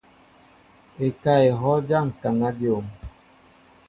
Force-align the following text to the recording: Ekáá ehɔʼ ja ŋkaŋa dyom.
Ekáá 1.05 1.41
ehɔʼ 1.49 1.77
ja 1.87 1.97
ŋkaŋa 2.07 2.49
dyom. 2.59 2.85